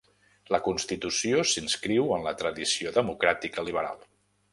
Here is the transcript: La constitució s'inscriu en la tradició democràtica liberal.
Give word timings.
La 0.53 0.59
constitució 0.67 1.43
s'inscriu 1.51 2.09
en 2.15 2.25
la 2.29 2.33
tradició 2.39 2.95
democràtica 2.97 3.67
liberal. 3.69 4.01